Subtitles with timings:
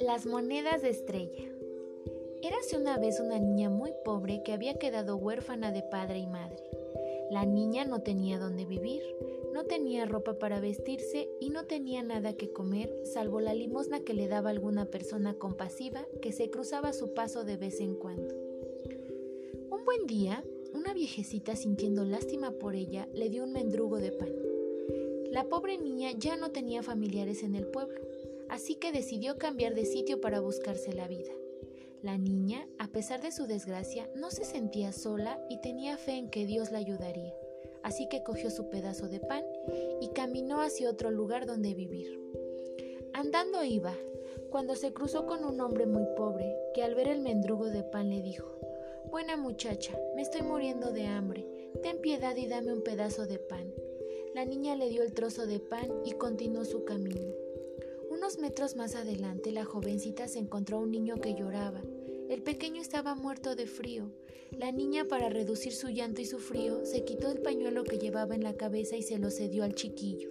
[0.00, 1.44] Las monedas de estrella.
[2.42, 6.62] Érase una vez una niña muy pobre que había quedado huérfana de padre y madre.
[7.30, 9.02] La niña no tenía dónde vivir,
[9.52, 14.14] no tenía ropa para vestirse y no tenía nada que comer salvo la limosna que
[14.14, 18.34] le daba alguna persona compasiva que se cruzaba su paso de vez en cuando.
[19.70, 20.42] Un buen día,
[20.74, 24.30] una viejecita sintiendo lástima por ella le dio un mendrugo de pan.
[25.30, 28.00] La pobre niña ya no tenía familiares en el pueblo
[28.52, 31.32] así que decidió cambiar de sitio para buscarse la vida.
[32.02, 36.28] La niña, a pesar de su desgracia, no se sentía sola y tenía fe en
[36.28, 37.32] que Dios la ayudaría,
[37.82, 39.42] así que cogió su pedazo de pan
[40.02, 42.20] y caminó hacia otro lugar donde vivir.
[43.14, 43.94] Andando iba,
[44.50, 48.10] cuando se cruzó con un hombre muy pobre, que al ver el mendrugo de pan
[48.10, 48.58] le dijo,
[49.12, 51.46] Buena muchacha, me estoy muriendo de hambre,
[51.82, 53.70] ten piedad y dame un pedazo de pan.
[54.34, 57.30] La niña le dio el trozo de pan y continuó su camino.
[58.10, 61.82] Unos metros más adelante la jovencita se encontró a un niño que lloraba.
[62.30, 64.10] El pequeño estaba muerto de frío.
[64.50, 68.34] La niña, para reducir su llanto y su frío, se quitó el pañuelo que llevaba
[68.34, 70.30] en la cabeza y se lo cedió al chiquillo.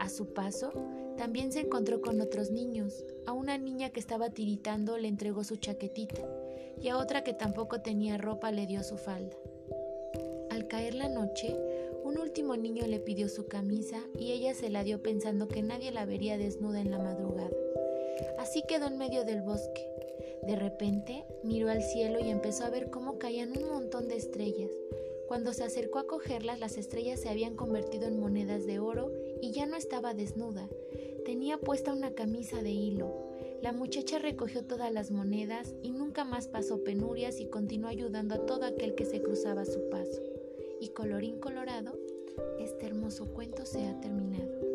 [0.00, 0.72] A su paso,
[1.16, 3.04] también se encontró con otros niños.
[3.24, 6.24] A una niña que estaba tiritando le entregó su chaquetita
[6.80, 9.36] y a otra que tampoco tenía ropa le dio su falda.
[10.50, 11.56] Al caer la noche,
[12.04, 15.90] un último niño le pidió su camisa y ella se la dio pensando que nadie
[15.90, 17.50] la vería desnuda en la madrugada.
[18.38, 19.88] Así quedó en medio del bosque.
[20.46, 24.70] De repente miró al cielo y empezó a ver cómo caían un montón de estrellas.
[25.26, 29.52] Cuando se acercó a cogerlas, las estrellas se habían convertido en monedas de oro y
[29.52, 30.68] ya no estaba desnuda.
[31.24, 33.33] Tenía puesta una camisa de hilo.
[33.64, 38.44] La muchacha recogió todas las monedas y nunca más pasó penurias y continuó ayudando a
[38.44, 40.22] todo aquel que se cruzaba a su paso
[40.82, 41.98] y colorín colorado,
[42.58, 44.73] este hermoso cuento se ha terminado.